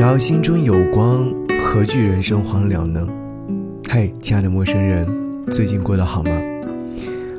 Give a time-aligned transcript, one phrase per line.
[0.00, 1.30] 只要心中有光，
[1.60, 3.06] 何惧人生荒凉呢？
[3.90, 5.06] 嘿，亲爱的陌生人，
[5.50, 6.30] 最近过得好吗？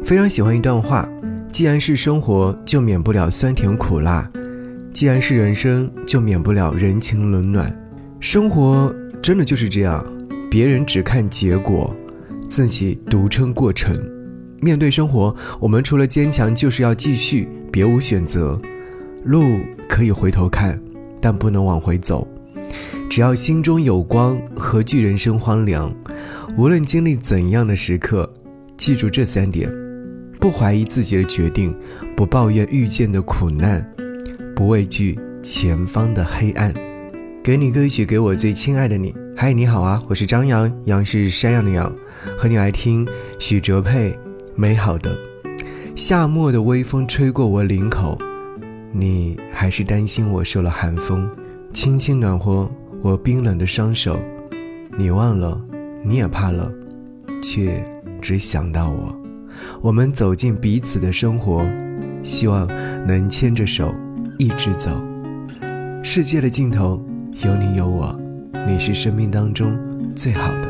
[0.04, 1.10] 非常喜欢一段话：
[1.50, 4.29] 既然是生活，就免不了酸甜苦辣；
[4.94, 7.75] 既然是人生，就免不了人情冷暖。
[8.20, 8.93] 生活
[9.23, 10.05] 真的就是这样，
[10.48, 11.91] 别人只看结果，
[12.48, 14.00] 自己独撑过程。
[14.62, 18.62] 面对生活，我们除了坚强，就是要继续，别无选择。
[19.23, 20.80] 路可以回头看，
[21.20, 22.28] 但不能往回走。
[23.11, 25.93] 只要心中有光，何惧人生荒凉？
[26.56, 28.32] 无论经历怎样的时刻，
[28.78, 29.70] 记住这三点：
[30.39, 31.75] 不怀疑自己的决定，
[32.16, 33.86] 不抱怨遇见的苦难，
[34.56, 36.73] 不畏惧前方的黑暗。
[37.44, 39.14] 给你歌曲，给我最亲爱的你。
[39.36, 41.94] 嗨，你好啊，我是张扬，杨是山羊的羊，
[42.38, 43.06] 和你来听
[43.39, 44.12] 许哲佩
[44.56, 45.14] 《美好的
[45.98, 48.17] 夏末的微风吹过我领口》，
[48.94, 51.30] 你还是担心我受了寒风，
[51.73, 54.19] 轻轻暖和我冰冷的双手。
[54.98, 55.59] 你忘了，
[56.03, 56.72] 你也怕了，
[57.42, 57.84] 却
[58.22, 59.16] 只想到我。
[59.81, 61.66] 我们走进彼此的生活，
[62.23, 62.67] 希望
[63.06, 63.94] 能牵着手
[64.38, 64.92] 一直走。
[66.03, 67.02] 世界的尽头。
[67.44, 68.14] 有你有我，
[68.67, 69.76] 你是生命当中
[70.14, 70.67] 最好的。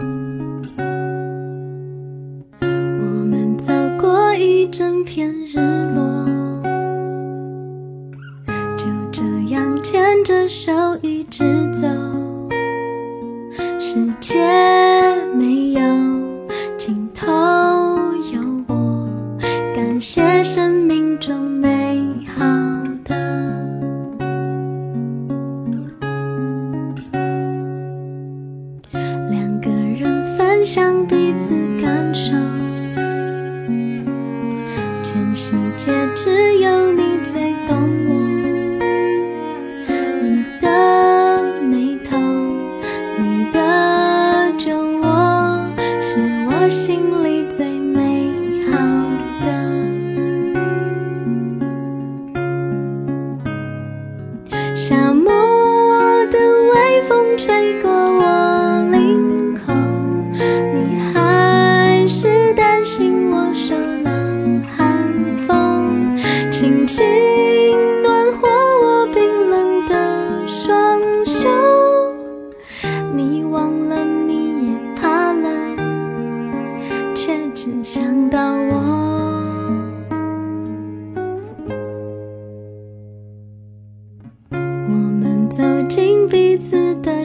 [2.61, 2.66] 我
[3.25, 5.58] 们走过一整片日
[5.95, 6.28] 落，
[8.78, 11.88] 就这样牵着手一直走。
[13.94, 14.39] 世界
[15.36, 15.81] 没有
[16.78, 17.28] 尽头，
[18.31, 19.06] 有我，
[19.75, 22.02] 感谢生命中美
[22.34, 22.42] 好。
[23.03, 23.14] 的，
[29.30, 32.31] 两个人分享彼此感受，
[35.03, 36.81] 全世界只有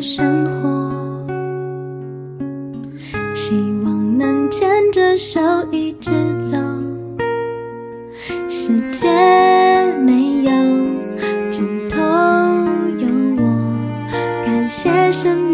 [0.03, 1.27] 生活，
[3.35, 5.41] 希望能牵着手
[5.71, 6.57] 一直走。
[8.49, 9.07] 世界
[10.05, 10.51] 没有
[11.51, 11.97] 尽头，
[12.99, 13.07] 有
[13.39, 13.45] 我，
[14.45, 15.46] 感谢生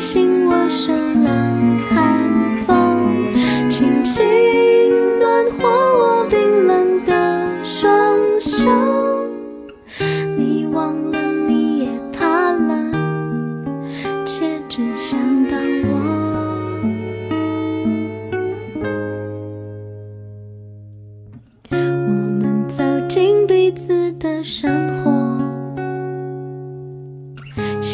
[0.00, 0.33] 心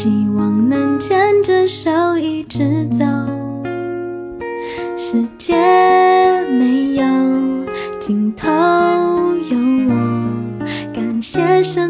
[0.03, 3.05] 希望能牵着手一直走。
[4.97, 5.53] 世界
[6.49, 7.03] 没有
[7.99, 8.47] 尽头，
[9.51, 9.57] 有
[9.89, 9.93] 我，
[10.91, 11.80] 感谢生。